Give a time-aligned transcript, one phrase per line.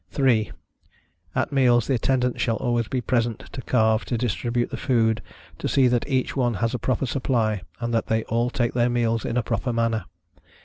[0.09, 0.51] 3.
[1.35, 5.21] At meals the Attendants shall always be present to carve, to distribute the food,
[5.59, 8.89] to see that each one has a proper supply, and that they all take their
[8.89, 10.05] meals in a proper manner.